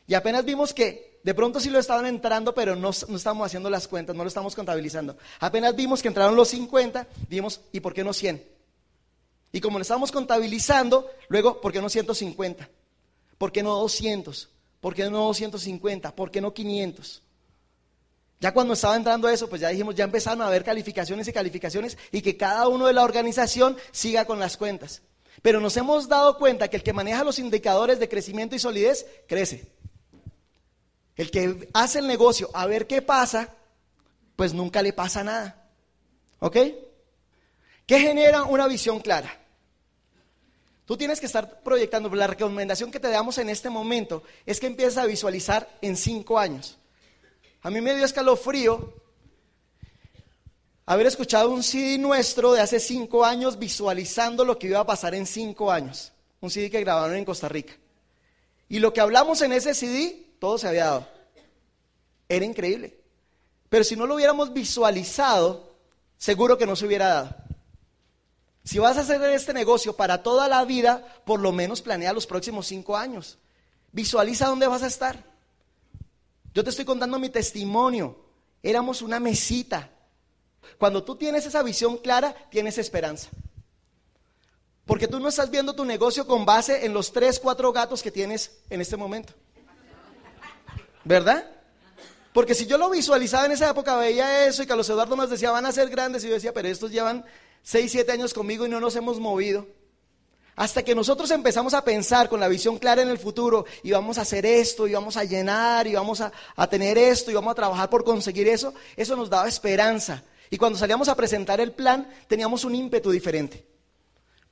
Y 0.08 0.14
apenas 0.14 0.46
vimos 0.46 0.74
que 0.74 1.20
de 1.24 1.34
pronto 1.34 1.60
sí 1.60 1.70
lo 1.70 1.80
estaban 1.80 2.06
entrando, 2.06 2.54
pero 2.54 2.76
no, 2.76 2.92
no 3.08 3.18
estamos 3.18 3.46
haciendo 3.46 3.70
las 3.70 3.88
cuentas, 3.88 4.16
no 4.16 4.24
lo 4.24 4.30
estamos 4.30 4.56
contabilizando. 4.56 5.18
Apenas 5.40 5.76
vimos 5.76 6.02
que 6.02 6.08
entraron 6.08 6.36
los 6.36 6.48
50, 6.50 7.08
vimos, 7.28 7.62
¿y 7.72 7.80
por 7.82 7.94
qué 7.94 8.04
no 8.04 8.14
100? 8.14 8.42
Y 9.52 9.62
como 9.62 9.78
lo 9.78 9.82
estábamos 9.82 10.12
contabilizando, 10.12 11.10
luego, 11.28 11.60
¿por 11.60 11.74
qué 11.74 11.82
no 11.82 11.90
150? 11.90 12.70
¿Por 13.38 13.52
qué 13.52 13.64
no 13.64 13.76
200? 13.76 14.50
¿Por 14.80 14.94
qué 14.96 15.10
no 15.10 15.26
250? 15.26 16.16
¿Por 16.16 16.32
qué 16.32 16.40
no 16.40 16.54
500? 16.54 17.24
Ya 18.40 18.54
cuando 18.54 18.74
estaba 18.74 18.96
entrando 18.96 19.28
eso, 19.28 19.50
pues 19.50 19.62
ya 19.62 19.70
dijimos, 19.70 19.96
ya 19.96 20.06
empezaron 20.06 20.42
a 20.42 20.48
haber 20.48 20.64
calificaciones 20.64 21.28
y 21.28 21.34
calificaciones 21.34 21.98
y 22.12 22.22
que 22.22 22.38
cada 22.38 22.68
uno 22.68 22.88
de 22.88 22.94
la 22.94 23.04
organización 23.04 23.78
siga 23.92 24.26
con 24.26 24.40
las 24.40 24.56
cuentas. 24.56 25.02
Pero 25.42 25.60
nos 25.60 25.76
hemos 25.78 26.08
dado 26.08 26.38
cuenta 26.38 26.70
que 26.70 26.78
el 26.78 26.84
que 26.84 26.94
maneja 26.94 27.24
los 27.24 27.40
indicadores 27.40 28.00
de 28.00 28.08
crecimiento 28.08 28.56
y 28.56 28.60
solidez 28.60 29.06
crece. 29.28 29.72
El 31.16 31.32
que 31.32 31.70
hace 31.74 32.00
el 32.00 32.08
negocio 32.08 32.50
a 32.54 32.66
ver 32.66 32.88
qué 32.88 33.02
pasa, 33.02 33.56
pues 34.38 34.54
nunca 34.54 34.82
le 34.82 34.94
pasa 34.94 35.22
nada. 35.22 35.70
¿Ok? 36.40 36.58
¿Qué 37.86 38.00
genera 38.00 38.44
una 38.44 38.68
visión 38.68 39.02
clara? 39.02 39.38
Tú 40.86 40.96
tienes 40.96 41.20
que 41.20 41.26
estar 41.26 41.62
proyectando. 41.62 42.10
La 42.16 42.28
recomendación 42.28 42.90
que 42.90 43.02
te 43.02 43.10
damos 43.10 43.38
en 43.38 43.50
este 43.50 43.70
momento 43.70 44.24
es 44.46 44.60
que 44.60 44.68
empieces 44.68 44.98
a 44.98 45.06
visualizar 45.06 45.70
en 45.82 45.98
cinco 45.98 46.40
años. 46.40 46.78
A 47.62 47.70
mí 47.70 47.82
me 47.82 47.96
dio 47.96 48.06
escalofrío 48.06 48.94
haber 50.86 51.08
escuchado 51.08 51.50
un 51.50 51.62
CD 51.62 51.98
nuestro 51.98 52.54
de 52.54 52.62
hace 52.62 52.80
cinco 52.80 53.26
años 53.26 53.60
visualizando 53.60 54.46
lo 54.46 54.58
que 54.58 54.68
iba 54.68 54.80
a 54.80 54.86
pasar 54.86 55.14
en 55.14 55.28
cinco 55.28 55.72
años. 55.72 56.14
Un 56.42 56.50
CD 56.50 56.72
que 56.72 56.80
grabaron 56.80 57.16
en 57.16 57.26
Costa 57.26 57.50
Rica. 57.50 57.74
Y 58.70 58.80
lo 58.80 58.94
que 58.94 59.02
hablamos 59.02 59.42
en 59.42 59.52
ese 59.52 59.74
CD, 59.74 60.26
todo 60.40 60.58
se 60.58 60.68
había 60.68 60.86
dado. 60.86 61.08
Era 62.30 62.46
increíble. 62.46 62.98
Pero 63.68 63.84
si 63.84 63.96
no 63.96 64.08
lo 64.08 64.16
hubiéramos 64.16 64.54
visualizado, 64.54 65.76
seguro 66.18 66.58
que 66.58 66.66
no 66.66 66.76
se 66.76 66.86
hubiera 66.86 67.08
dado. 67.08 67.36
Si 68.64 68.80
vas 68.80 68.98
a 68.98 69.02
hacer 69.02 69.22
este 69.24 69.54
negocio 69.54 69.96
para 69.96 70.24
toda 70.24 70.48
la 70.48 70.64
vida, 70.64 71.22
por 71.26 71.40
lo 71.40 71.52
menos 71.52 71.82
planea 71.82 72.14
los 72.14 72.26
próximos 72.26 72.68
cinco 72.68 72.96
años. 72.96 73.38
Visualiza 73.92 74.48
dónde 74.48 74.68
vas 74.68 74.84
a 74.84 74.88
estar. 74.88 75.24
Yo 76.60 76.64
te 76.66 76.72
estoy 76.72 76.84
contando 76.84 77.18
mi 77.20 77.30
testimonio. 77.30 78.18
Éramos 78.62 79.02
una 79.02 79.18
mesita. 79.22 79.90
Cuando 80.78 81.06
tú 81.06 81.16
tienes 81.16 81.46
esa 81.46 81.64
visión 81.64 81.96
clara, 82.00 82.36
tienes 82.52 82.78
esperanza. 82.78 83.30
Porque 84.86 85.08
tú 85.08 85.22
no 85.22 85.30
estás 85.30 85.50
viendo 85.52 85.74
tu 85.74 85.86
negocio 85.86 86.28
con 86.28 86.44
base 86.44 86.86
en 86.86 86.94
los 86.94 87.14
tres, 87.14 87.40
cuatro 87.40 87.72
gatos 87.72 88.04
que 88.04 88.12
tienes 88.12 88.60
en 88.70 88.82
este 88.82 88.98
momento. 88.98 89.32
¿Verdad? 91.06 91.50
Porque 92.34 92.54
si 92.54 92.66
yo 92.66 92.78
lo 92.78 92.90
visualizaba 92.90 93.46
en 93.46 93.54
esa 93.54 93.70
época, 93.70 93.96
veía 93.96 94.46
eso 94.46 94.62
y 94.62 94.68
Carlos 94.68 94.90
Eduardo 94.90 95.16
nos 95.16 95.30
decía, 95.30 95.52
van 95.52 95.66
a 95.66 95.72
ser 95.72 95.88
grandes, 95.90 96.26
y 96.26 96.28
yo 96.28 96.34
decía, 96.34 96.54
pero 96.54 96.68
estos 96.68 96.92
llevan 96.92 97.24
seis, 97.64 97.94
siete 97.94 98.12
años 98.12 98.34
conmigo 98.34 98.66
y 98.66 98.70
no 98.70 98.82
nos 98.82 98.98
hemos 98.98 99.18
movido. 99.18 99.66
Hasta 100.60 100.84
que 100.84 100.94
nosotros 100.94 101.32
empezamos 101.32 101.74
a 101.74 101.86
pensar 101.86 102.28
con 102.28 102.38
la 102.38 102.50
visión 102.50 102.78
clara 102.80 103.02
en 103.02 103.08
el 103.08 103.18
futuro 103.18 103.64
y 103.82 103.92
vamos 103.92 104.18
a 104.18 104.24
hacer 104.24 104.46
esto 104.46 104.90
y 104.90 104.94
vamos 104.94 105.16
a 105.16 105.24
llenar 105.24 105.88
y 105.88 105.94
vamos 105.94 106.20
a, 106.20 106.34
tener 106.70 106.98
esto 106.98 107.32
y 107.32 107.34
vamos 107.34 107.54
a 107.54 107.56
trabajar 107.56 107.90
por 107.90 108.04
conseguir 108.04 108.46
eso, 108.50 108.74
eso 108.98 109.16
nos 109.16 109.30
daba 109.30 109.48
esperanza. 109.48 110.22
Y 110.50 110.58
cuando 110.58 110.78
salíamos 110.78 111.08
a 111.08 111.16
presentar 111.16 111.62
el 111.62 111.72
plan 111.72 112.10
teníamos 112.28 112.66
un 112.66 112.76
ímpetu 112.76 113.10
diferente. 113.10 113.66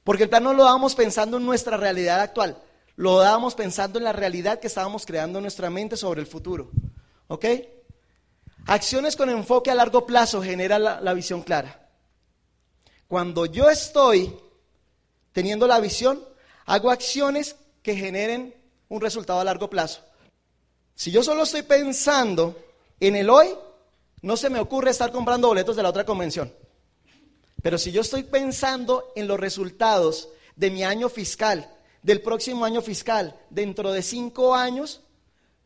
Porque 0.06 0.24
el 0.24 0.30
plan 0.30 0.44
no 0.44 0.54
lo 0.54 0.64
dábamos 0.64 0.96
pensando 0.96 1.36
en 1.36 1.46
nuestra 1.46 1.76
realidad 1.76 2.22
actual, 2.22 2.58
lo 2.96 3.20
dábamos 3.20 3.54
pensando 3.54 4.00
en 4.00 4.06
la 4.06 4.14
realidad 4.14 4.62
que 4.62 4.68
estábamos 4.68 5.06
creando 5.06 5.40
en 5.40 5.44
nuestra 5.44 5.70
mente 5.70 5.98
sobre 5.98 6.22
el 6.22 6.28
futuro. 6.28 6.72
¿Ok? 7.28 7.44
Acciones 8.66 9.18
con 9.18 9.30
enfoque 9.30 9.72
a 9.72 9.76
largo 9.76 10.06
plazo 10.06 10.42
genera 10.42 10.80
la 10.80 11.14
visión 11.14 11.42
clara. 11.42 11.90
Cuando 13.10 13.46
yo 13.46 13.70
estoy 13.70 14.34
teniendo 15.38 15.68
la 15.68 15.80
visión, 15.80 16.28
hago 16.66 16.90
acciones 16.90 17.58
que 17.84 17.96
generen 17.96 18.56
un 18.90 19.00
resultado 19.00 19.40
a 19.40 19.44
largo 19.44 19.70
plazo. 19.70 20.02
Si 20.96 21.12
yo 21.12 21.22
solo 21.22 21.44
estoy 21.44 21.62
pensando 21.62 22.60
en 23.00 23.16
el 23.16 23.30
hoy, 23.30 23.50
no 24.24 24.36
se 24.36 24.50
me 24.50 24.58
ocurre 24.58 24.90
estar 24.90 25.12
comprando 25.12 25.50
boletos 25.50 25.76
de 25.76 25.84
la 25.84 25.90
otra 25.90 26.08
convención. 26.08 26.52
Pero 27.62 27.78
si 27.78 27.92
yo 27.92 28.02
estoy 28.02 28.24
pensando 28.24 29.14
en 29.16 29.28
los 29.28 29.40
resultados 29.40 30.30
de 30.56 30.72
mi 30.72 30.84
año 30.84 31.08
fiscal, 31.08 31.72
del 32.02 32.24
próximo 32.24 32.66
año 32.66 32.82
fiscal, 32.82 33.40
dentro 33.52 33.92
de 33.92 34.02
cinco 34.02 34.56
años, 34.56 35.02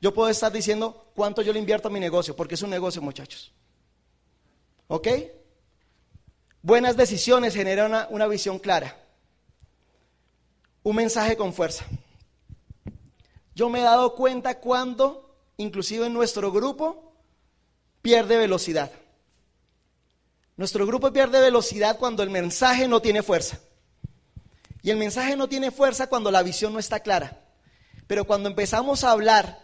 yo 0.02 0.14
puedo 0.14 0.28
estar 0.28 0.52
diciendo 0.52 1.14
cuánto 1.16 1.42
yo 1.42 1.54
le 1.54 1.60
invierto 1.60 1.88
a 1.88 1.92
mi 1.92 2.02
negocio, 2.02 2.36
porque 2.36 2.56
es 2.56 2.62
un 2.62 2.72
negocio, 2.72 3.02
muchachos. 3.02 3.54
¿Ok? 4.88 5.08
Buenas 6.62 6.98
decisiones 6.98 7.54
generan 7.54 8.08
una, 8.10 8.28
visión 8.28 8.60
clara. 8.60 9.01
Un 10.84 10.96
mensaje 10.96 11.38
con 11.38 11.54
fuerza. 11.54 11.86
Yo 13.54 13.70
me 13.70 13.80
he 13.80 13.84
dado 13.84 14.16
cuenta 14.16 14.60
cuando, 14.60 15.36
inclusive 15.58 16.08
en 16.08 16.14
nuestro 16.14 16.52
grupo, 16.52 17.14
pierde 18.02 18.38
velocidad. 18.38 18.92
Nuestro 20.58 20.86
grupo 20.86 21.12
pierde 21.12 21.40
velocidad 21.40 21.98
cuando 21.98 22.24
el 22.24 22.30
mensaje 22.30 22.88
no 22.88 23.02
tiene 23.02 23.22
fuerza. 23.24 23.60
Y 24.82 24.90
el 24.90 24.98
mensaje 24.98 25.36
no 25.36 25.48
tiene 25.48 25.72
fuerza 25.72 26.08
cuando 26.08 26.32
la 26.32 26.44
visión 26.44 26.74
no 26.74 26.80
está 26.80 27.02
clara. 27.02 27.40
Pero 28.08 28.26
cuando 28.26 28.50
empezamos 28.50 29.04
a 29.04 29.12
hablar, 29.12 29.60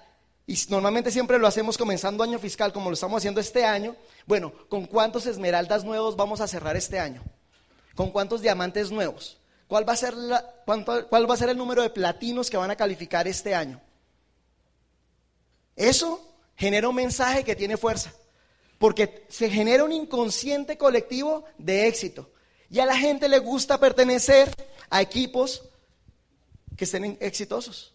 y 0.46 0.56
normalmente 0.70 1.12
siempre 1.12 1.40
lo 1.40 1.48
hacemos 1.48 1.78
comenzando 1.78 2.24
año 2.24 2.40
fiscal, 2.40 2.72
como 2.72 2.90
lo 2.90 2.94
estamos 2.94 3.18
haciendo 3.18 3.42
este 3.42 3.66
año, 3.66 3.96
bueno, 4.26 4.54
¿con 4.70 4.86
cuántos 4.86 5.26
esmeraldas 5.26 5.84
nuevos 5.84 6.16
vamos 6.16 6.42
a 6.42 6.48
cerrar 6.48 6.78
este 6.78 7.00
año? 7.00 7.24
¿Con 7.96 8.12
cuántos 8.12 8.42
diamantes 8.42 8.92
nuevos? 8.92 9.38
¿Cuál 9.68 9.88
va, 9.88 9.94
a 9.94 9.98
ser 9.98 10.16
¿Cuál 10.66 11.30
va 11.30 11.34
a 11.34 11.38
ser 11.38 11.50
el 11.50 11.58
número 11.58 11.82
de 11.82 11.90
platinos 11.90 12.50
que 12.50 12.58
van 12.58 12.72
a 12.72 12.76
calificar 12.76 13.28
este 13.28 13.54
año? 13.54 13.82
Eso 15.76 16.36
genera 16.56 16.90
un 16.90 16.96
mensaje 16.96 17.44
que 17.44 17.56
tiene 17.56 17.78
fuerza, 17.78 18.14
porque 18.78 19.26
se 19.30 19.50
genera 19.50 19.84
un 19.84 19.92
inconsciente 19.92 20.78
colectivo 20.78 21.46
de 21.58 21.88
éxito. 21.88 22.32
Y 22.70 22.80
a 22.80 22.86
la 22.86 22.98
gente 22.98 23.30
le 23.30 23.40
gusta 23.40 23.80
pertenecer 23.80 24.54
a 24.90 25.02
equipos 25.02 25.64
que 26.76 26.86
estén 26.86 27.18
exitosos. 27.20 27.94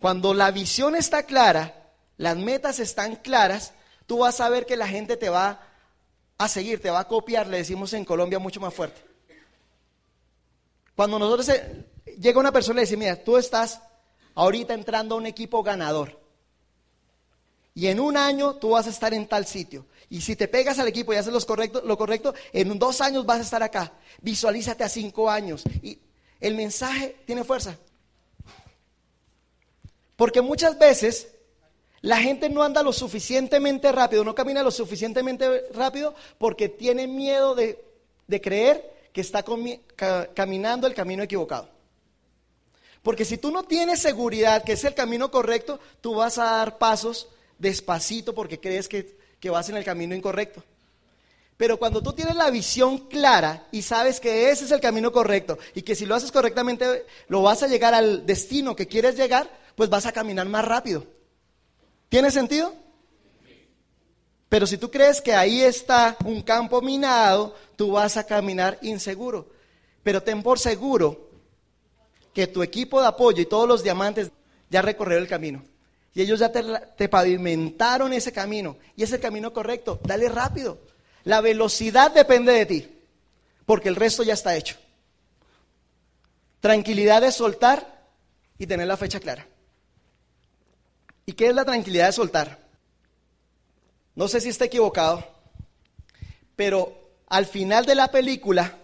Cuando 0.00 0.34
la 0.34 0.50
visión 0.50 0.94
está 0.94 1.24
clara, 1.24 1.92
las 2.16 2.36
metas 2.36 2.78
están 2.78 3.16
claras, 3.16 3.72
tú 4.06 4.18
vas 4.18 4.40
a 4.40 4.48
ver 4.48 4.66
que 4.66 4.76
la 4.76 4.86
gente 4.86 5.16
te 5.16 5.28
va 5.28 5.60
a 6.36 6.48
seguir, 6.48 6.80
te 6.80 6.90
va 6.90 7.00
a 7.00 7.08
copiar, 7.08 7.46
le 7.46 7.56
decimos 7.56 7.92
en 7.92 8.04
Colombia 8.04 8.38
mucho 8.38 8.60
más 8.60 8.74
fuerte. 8.74 9.08
Cuando 10.98 11.20
nosotros 11.20 11.56
llega 12.18 12.40
una 12.40 12.50
persona 12.50 12.80
y 12.80 12.82
dice, 12.82 12.96
mira, 12.96 13.14
tú 13.22 13.36
estás 13.36 13.80
ahorita 14.34 14.74
entrando 14.74 15.14
a 15.14 15.18
un 15.18 15.26
equipo 15.26 15.62
ganador. 15.62 16.18
Y 17.72 17.86
en 17.86 18.00
un 18.00 18.16
año 18.16 18.56
tú 18.56 18.70
vas 18.70 18.88
a 18.88 18.90
estar 18.90 19.14
en 19.14 19.28
tal 19.28 19.46
sitio. 19.46 19.86
Y 20.10 20.22
si 20.22 20.34
te 20.34 20.48
pegas 20.48 20.80
al 20.80 20.88
equipo 20.88 21.12
y 21.12 21.16
haces 21.16 21.32
lo 21.32 21.40
correcto, 21.42 21.82
lo 21.84 21.96
correcto, 21.96 22.34
en 22.52 22.76
dos 22.80 23.00
años 23.00 23.24
vas 23.24 23.38
a 23.38 23.42
estar 23.42 23.62
acá. 23.62 23.92
Visualízate 24.22 24.82
a 24.82 24.88
cinco 24.88 25.30
años. 25.30 25.62
Y 25.84 26.00
el 26.40 26.56
mensaje 26.56 27.14
tiene 27.26 27.44
fuerza. 27.44 27.78
Porque 30.16 30.40
muchas 30.40 30.80
veces 30.80 31.28
la 32.00 32.16
gente 32.16 32.50
no 32.50 32.64
anda 32.64 32.82
lo 32.82 32.92
suficientemente 32.92 33.92
rápido, 33.92 34.24
no 34.24 34.34
camina 34.34 34.64
lo 34.64 34.72
suficientemente 34.72 35.68
rápido 35.74 36.16
porque 36.38 36.68
tiene 36.68 37.06
miedo 37.06 37.54
de, 37.54 37.84
creer 38.42 38.97
que 39.18 39.22
está 39.22 39.44
caminando 40.32 40.86
el 40.86 40.94
camino 40.94 41.24
equivocado. 41.24 41.68
Porque 43.02 43.24
si 43.24 43.36
tú 43.36 43.50
no 43.50 43.64
tienes 43.64 43.98
seguridad 43.98 44.62
que 44.62 44.74
es 44.74 44.84
el 44.84 44.94
camino 44.94 45.28
correcto, 45.28 45.80
tú 46.00 46.14
vas 46.14 46.38
a 46.38 46.44
dar 46.44 46.78
pasos 46.78 47.26
despacito 47.58 48.32
porque 48.32 48.60
crees 48.60 48.86
que, 48.86 49.18
que 49.40 49.50
vas 49.50 49.68
en 49.70 49.76
el 49.76 49.82
camino 49.84 50.14
incorrecto. 50.14 50.62
Pero 51.56 51.80
cuando 51.80 52.00
tú 52.00 52.12
tienes 52.12 52.36
la 52.36 52.48
visión 52.52 53.08
clara 53.08 53.66
y 53.72 53.82
sabes 53.82 54.20
que 54.20 54.52
ese 54.52 54.66
es 54.66 54.70
el 54.70 54.80
camino 54.80 55.10
correcto 55.10 55.58
y 55.74 55.82
que 55.82 55.96
si 55.96 56.06
lo 56.06 56.14
haces 56.14 56.30
correctamente 56.30 57.04
lo 57.26 57.42
vas 57.42 57.64
a 57.64 57.66
llegar 57.66 57.94
al 57.94 58.24
destino 58.24 58.76
que 58.76 58.86
quieres 58.86 59.16
llegar, 59.16 59.50
pues 59.74 59.90
vas 59.90 60.06
a 60.06 60.12
caminar 60.12 60.48
más 60.48 60.64
rápido. 60.64 61.04
¿Tiene 62.08 62.30
sentido? 62.30 62.72
Pero 64.48 64.66
si 64.66 64.78
tú 64.78 64.90
crees 64.90 65.20
que 65.20 65.34
ahí 65.34 65.60
está 65.60 66.16
un 66.24 66.42
campo 66.42 66.80
minado, 66.80 67.54
tú 67.76 67.92
vas 67.92 68.16
a 68.16 68.24
caminar 68.24 68.78
inseguro. 68.82 69.48
Pero 70.02 70.22
ten 70.22 70.42
por 70.42 70.58
seguro 70.58 71.28
que 72.32 72.46
tu 72.46 72.62
equipo 72.62 73.00
de 73.00 73.08
apoyo 73.08 73.42
y 73.42 73.46
todos 73.46 73.68
los 73.68 73.82
diamantes 73.82 74.30
ya 74.70 74.80
recorrieron 74.80 75.24
el 75.24 75.28
camino. 75.28 75.62
Y 76.14 76.22
ellos 76.22 76.40
ya 76.40 76.50
te, 76.50 77.08
pavimentaron 77.08 78.12
ese 78.12 78.32
camino. 78.32 78.76
Y 78.96 79.02
ese 79.02 79.20
camino 79.20 79.52
correcto. 79.52 80.00
Dale 80.02 80.28
rápido. 80.28 80.78
La 81.24 81.40
velocidad 81.40 82.10
depende 82.10 82.52
de 82.52 82.66
ti. 82.66 82.98
Porque 83.66 83.88
el 83.88 83.96
resto 83.96 84.22
ya 84.22 84.32
está 84.32 84.56
hecho. 84.56 84.76
Tranquilidad 86.60 87.22
es 87.22 87.34
soltar 87.34 88.08
y 88.58 88.66
tener 88.66 88.86
la 88.86 88.96
fecha 88.96 89.20
clara. 89.20 89.46
¿Y 91.26 91.34
qué 91.34 91.48
es 91.48 91.54
la 91.54 91.64
tranquilidad 91.64 92.06
de 92.06 92.12
soltar? 92.12 92.67
No 94.18 94.26
sé 94.26 94.40
si 94.40 94.48
está 94.48 94.64
equivocado, 94.64 95.24
pero 96.56 97.12
al 97.28 97.46
final 97.46 97.86
de 97.86 97.94
la 97.94 98.10
película, 98.10 98.76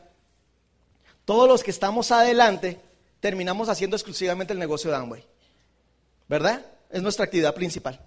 todos 1.24 1.48
los 1.48 1.64
que 1.64 1.72
estamos 1.72 2.12
adelante 2.12 2.80
terminamos 3.18 3.68
haciendo 3.68 3.96
exclusivamente 3.96 4.52
el 4.52 4.60
negocio 4.60 4.92
de 4.92 4.96
Amway. 4.96 5.26
¿Verdad? 6.28 6.64
Es 6.88 7.02
nuestra 7.02 7.24
actividad 7.24 7.52
principal. 7.52 8.00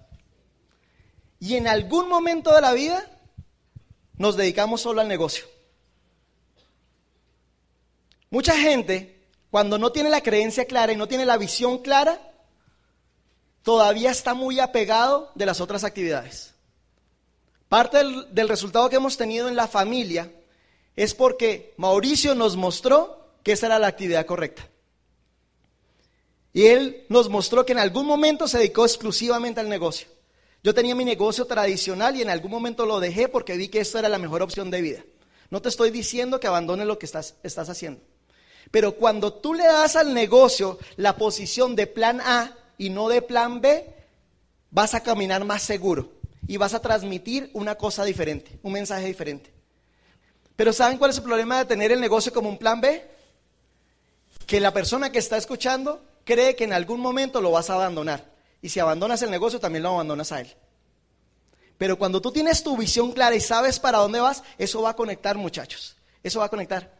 Y 1.38 1.56
en 1.56 1.68
algún 1.68 2.08
momento 2.08 2.54
de 2.54 2.62
la 2.62 2.72
vida 2.72 3.04
nos 4.16 4.38
dedicamos 4.38 4.80
solo 4.80 5.02
al 5.02 5.08
negocio. 5.08 5.44
Mucha 8.30 8.56
gente, 8.56 9.28
cuando 9.50 9.76
no 9.76 9.92
tiene 9.92 10.08
la 10.08 10.22
creencia 10.22 10.64
clara 10.64 10.94
y 10.94 10.96
no 10.96 11.06
tiene 11.06 11.26
la 11.26 11.36
visión 11.36 11.82
clara, 11.82 12.18
todavía 13.62 14.12
está 14.12 14.32
muy 14.32 14.60
apegado 14.60 15.30
de 15.34 15.44
las 15.44 15.60
otras 15.60 15.84
actividades. 15.84 16.54
Parte 17.68 17.98
del, 17.98 18.48
resultado 18.48 18.88
que 18.88 18.96
hemos 18.96 19.16
tenido 19.16 19.48
en 19.48 19.56
la 19.56 19.68
familia 19.68 20.32
es 20.96 21.14
porque 21.14 21.74
Mauricio 21.76 22.34
nos 22.34 22.56
mostró 22.56 23.28
que 23.42 23.52
esa 23.52 23.66
era 23.66 23.78
la 23.78 23.88
actividad 23.88 24.24
correcta. 24.24 24.68
Y 26.54 26.66
él 26.66 27.04
nos 27.10 27.28
mostró 27.28 27.66
que 27.66 27.72
en 27.72 27.78
algún 27.78 28.06
momento 28.06 28.48
se 28.48 28.58
dedicó 28.58 28.86
exclusivamente 28.86 29.60
al 29.60 29.68
negocio. 29.68 30.08
Yo 30.64 30.74
tenía 30.74 30.94
mi 30.94 31.04
negocio 31.04 31.44
tradicional 31.44 32.16
y 32.16 32.22
en 32.22 32.30
algún 32.30 32.50
momento 32.50 32.86
lo 32.86 33.00
dejé 33.00 33.28
porque 33.28 33.56
vi 33.56 33.68
que 33.68 33.80
esta 33.80 33.98
era 33.98 34.08
la 34.08 34.18
mejor 34.18 34.42
opción 34.42 34.70
de 34.70 34.80
vida. 34.80 35.04
No 35.50 35.60
te 35.62 35.68
estoy 35.68 35.90
diciendo 35.90 36.40
que 36.40 36.46
abandones 36.46 36.86
lo 36.86 36.98
que 36.98 37.06
estás 37.06 37.68
haciendo. 37.68 38.00
Pero 38.70 38.92
cuando 38.96 39.34
tú 39.34 39.54
le 39.54 39.64
das 39.64 39.94
al 39.94 40.14
negocio 40.14 40.78
la 40.96 41.16
posición 41.16 41.76
de 41.76 41.86
plan 41.86 42.20
A 42.22 42.56
y 42.78 42.90
no 42.90 43.08
de 43.08 43.22
plan 43.22 43.60
B, 43.60 43.94
vas 44.70 44.94
a 44.94 45.02
caminar 45.02 45.44
más 45.44 45.62
seguro 45.62 46.17
y 46.46 46.56
vas 46.56 46.74
a 46.74 46.80
transmitir 46.80 47.50
una 47.54 47.74
cosa 47.74 48.04
diferente, 48.04 48.58
un 48.62 48.72
mensaje 48.72 49.06
diferente. 49.06 49.52
Pero 50.56 50.72
¿saben 50.72 50.98
cuál 50.98 51.10
es 51.10 51.18
el 51.18 51.22
problema 51.22 51.58
de 51.58 51.64
tener 51.64 51.92
el 51.92 52.00
negocio 52.00 52.32
como 52.32 52.48
un 52.48 52.58
plan 52.58 52.80
B? 52.80 53.08
Que 54.46 54.60
la 54.60 54.72
persona 54.72 55.12
que 55.12 55.18
está 55.18 55.36
escuchando 55.36 56.04
cree 56.24 56.56
que 56.56 56.64
en 56.64 56.72
algún 56.72 57.00
momento 57.00 57.40
lo 57.40 57.50
vas 57.50 57.70
a 57.70 57.74
abandonar. 57.74 58.32
Y 58.60 58.68
si 58.68 58.80
abandonas 58.80 59.22
el 59.22 59.30
negocio, 59.30 59.60
también 59.60 59.84
lo 59.84 59.90
abandonas 59.90 60.32
a 60.32 60.40
él. 60.40 60.52
Pero 61.76 61.96
cuando 61.96 62.20
tú 62.20 62.32
tienes 62.32 62.64
tu 62.64 62.76
visión 62.76 63.12
clara 63.12 63.36
y 63.36 63.40
sabes 63.40 63.78
para 63.78 63.98
dónde 63.98 64.20
vas, 64.20 64.42
eso 64.58 64.82
va 64.82 64.90
a 64.90 64.96
conectar, 64.96 65.36
muchachos. 65.36 65.96
Eso 66.24 66.40
va 66.40 66.46
a 66.46 66.50
conectar. 66.50 66.92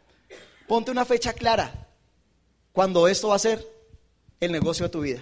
Ponte 0.67 0.89
una 0.89 1.03
fecha 1.03 1.33
clara 1.33 1.87
cuando 2.71 3.07
esto 3.07 3.27
va 3.27 3.35
a 3.35 3.39
ser 3.39 3.67
el 4.39 4.51
negocio 4.53 4.85
de 4.85 4.89
tu 4.89 5.01
vida. 5.01 5.21